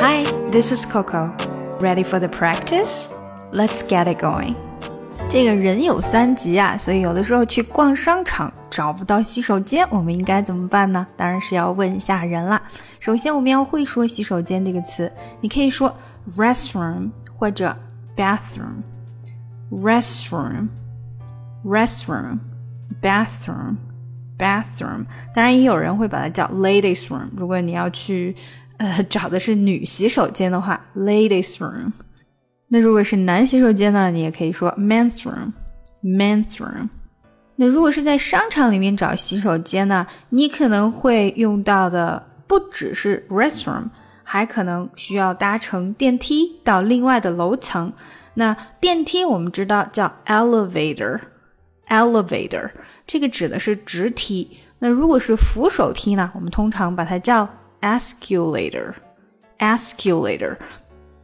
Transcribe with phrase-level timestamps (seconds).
[0.00, 1.32] Hi, this is Coco.
[1.80, 3.08] Ready for the practice?
[3.52, 4.54] Let's get it going.
[5.28, 11.06] 这个人有三急啊，所以有的时候去逛商场找不到洗手间，我们应该怎么办呢？
[11.16, 12.60] 当然是要问一下人啦。
[13.00, 15.94] 首先，我们要会说洗手间这个词，你可以说
[16.36, 17.76] restroom 或者
[18.16, 20.68] bathroom。restroom,
[21.64, 22.38] restroom,
[23.02, 23.76] bathroom,
[24.38, 25.06] bathroom。
[25.34, 27.28] 当然，也有人会把它叫 ladies room。
[27.36, 28.36] 如果你要去
[28.81, 31.91] 呃找的是女洗手间的话，ladies room。
[32.67, 35.51] 那如果是男洗手间呢，你也可以说 men's room,
[36.03, 36.89] men's room。
[37.57, 43.83] 那如果是在商场里面找洗手间呢，你可能会用到的不只是 restroom，
[44.23, 47.93] 还可能需要搭乘电梯到另外的楼层。
[48.33, 52.71] 那电梯我们知道叫 elevator，elevator
[53.05, 54.57] 这个指的是直梯。
[54.79, 57.47] 那如果是扶手梯呢，我们通常把它叫
[57.80, 60.56] escalator，escalator。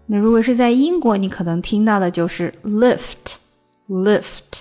[0.06, 4.60] 那如果是在英国，你可能听到的就是 lift，lift。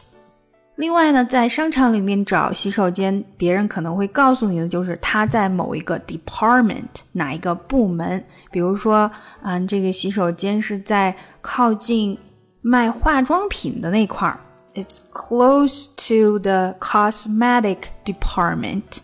[0.75, 8.23] 另外呢，在商场里面找洗手间，别人可能会告诉你的就是它在某一个 department 哪一个部门。
[8.52, 9.11] 比如说，
[9.44, 12.17] 嗯，这个洗手间是在靠近。
[12.64, 14.39] 卖化妆品的那块儿，
[14.75, 19.00] It's close to the cosmetic department.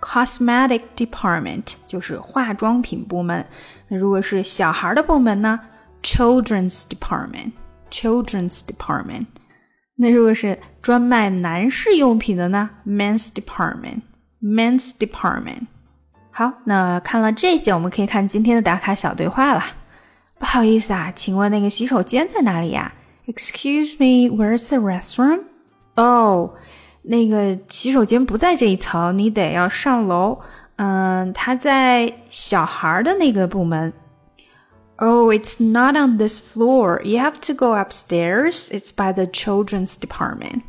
[0.00, 3.46] Cosmetic department 就是化妆品部门。
[3.88, 5.60] 那如果是小孩的部门呢？
[6.02, 7.52] Children's department.
[7.90, 9.26] Children's department.
[9.96, 12.70] 那如果是专卖男士用品的呢？
[12.84, 14.00] Men's department.
[14.42, 15.66] Men's department.
[16.32, 19.62] 好，那看了这些，我们可以看今天的打卡小对话了。
[20.38, 22.94] 不好意思啊，请问那个洗手间在哪里呀？
[23.26, 25.44] Excuse me, where's the restroom?
[25.94, 26.54] Oh,
[27.06, 30.40] 那个洗手间不在这一层，你得要上楼。
[30.76, 33.92] 嗯，它在小孩的那个部门。
[34.96, 37.02] Oh, it's not on this floor.
[37.02, 38.68] You have to go upstairs.
[38.70, 40.62] It's by the children's department.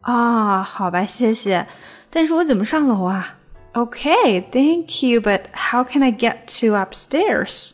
[0.00, 1.66] 啊，好吧，谢谢。
[2.10, 3.36] 但是我怎么上楼啊？
[3.72, 7.72] Okay, thank you, but how can I get to upstairs?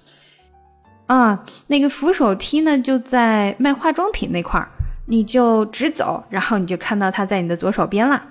[1.07, 4.71] 啊，那个扶手梯呢，就在卖化妆品那块儿，
[5.07, 8.23] 你就直走，然后你就看到它在你的左手边了。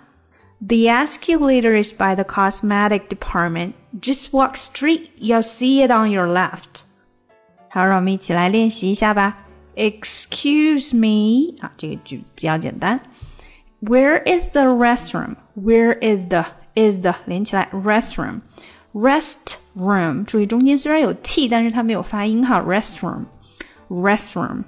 [0.60, 3.74] The escalator is by the cosmetic department.
[4.02, 6.82] Just walk straight, you'll see it on your left.
[7.70, 9.46] 好，让我们一起来练习一下吧。
[9.76, 13.00] Excuse me，啊，这个句比较简单。
[13.82, 15.36] Where is the restroom?
[15.56, 22.60] Where is the is the 连起来 restroom？rest room，注意中间虽然有 t，但是它没有发音哈。
[22.62, 23.26] restroom
[23.90, 24.64] restroom。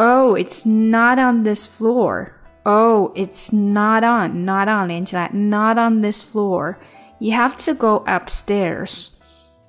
[0.00, 2.32] Oh, it's not on this floor.
[2.64, 6.76] Oh, it's not on, not on 连起来，not on this floor.
[7.18, 9.12] You have to go upstairs.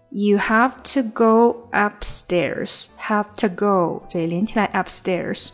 [0.09, 2.89] You have to go upstairs.
[2.97, 5.51] Have to go 这里连起来 upstairs.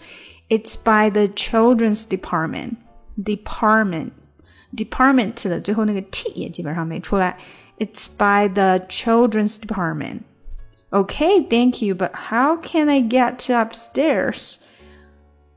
[0.50, 2.78] It's by the children's department.
[3.18, 4.12] Department
[4.76, 7.38] department 的最后那个 t 也基本上没出来。
[7.80, 10.24] it's by the children's department.
[10.92, 14.60] Okay, thank you, but how can I get to upstairs?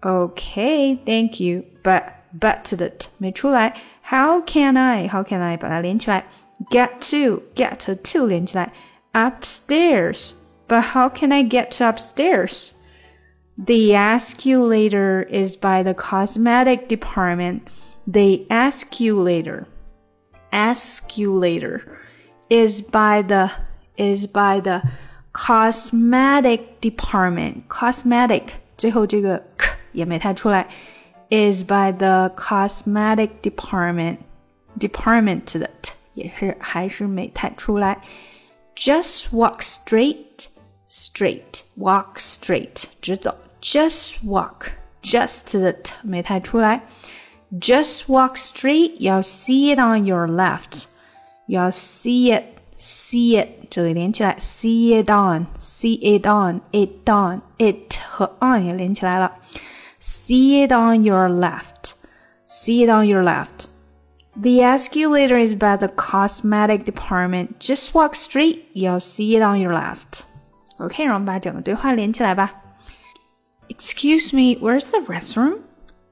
[0.01, 2.03] Okay, thank you, but
[2.39, 3.75] but 的 t 没出来。
[4.09, 5.09] How can I?
[5.09, 6.25] How can I 把它连起来？
[6.71, 8.73] Get to get to 连起来。
[9.13, 10.35] Upstairs,
[10.69, 12.73] but how can I get to upstairs?
[13.57, 17.63] The escalator is by the cosmetic department.
[18.07, 19.67] The escalator,
[20.53, 21.81] escalator
[22.49, 23.51] is by the
[23.97, 24.83] is by the
[25.33, 27.67] cosmetic department.
[27.69, 28.43] Cosmetic
[28.77, 29.50] 最后这个 k
[29.93, 30.67] 也没太出来，
[31.31, 34.19] is by the cosmetic department.
[34.79, 38.01] Department 的 t 也是还是没太出来。
[38.75, 40.49] Just walk straight,
[40.87, 43.37] straight, walk straight，直走。
[43.63, 44.73] Just walk,
[45.03, 46.83] just 的 t 没太出来。
[47.53, 50.85] Just walk straight, you'll see it on your left.
[51.49, 58.65] You'll see it, see it，这里连起来，see it on, see it on, it on, it 和 on
[58.65, 59.33] 也连起来了。
[60.01, 61.95] See it on your left,
[62.45, 63.69] see it on your left.
[64.37, 67.59] The escalator is by the cosmetic department.
[67.59, 70.25] Just walk straight, you'll see it on your left.
[70.79, 72.63] OK，让我们把整个对话连起来吧。
[73.69, 75.61] Excuse me, where's the restroom?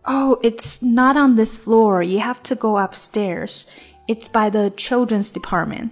[0.07, 2.03] Oh, it's not on this floor.
[2.03, 3.67] You have to go upstairs.
[4.09, 5.91] It's by the children's department.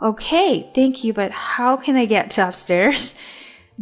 [0.00, 3.14] Okay, thank you, but how can I get to upstairs?